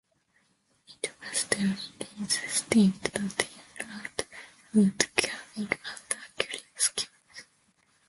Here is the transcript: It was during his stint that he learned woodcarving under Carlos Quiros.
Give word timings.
It 1.03 1.11
was 1.29 1.43
during 1.43 1.73
his 2.17 2.49
stint 2.51 3.03
that 3.13 3.41
he 3.43 3.83
learned 3.83 4.25
woodcarving 4.73 5.57
under 5.59 5.75
Carlos 6.35 6.89
Quiros. 6.95 7.45